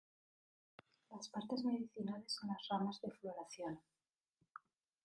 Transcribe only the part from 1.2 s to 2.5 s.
partes medicinales son